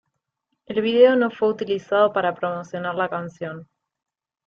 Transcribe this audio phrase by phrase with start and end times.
[0.65, 3.69] El vídeo no fue utilizado para promocionar la canción.